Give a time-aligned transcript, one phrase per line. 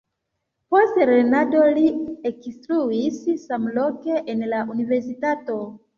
[0.75, 1.83] Post lernado li
[2.31, 5.61] ekinstruis samloke en la universitato.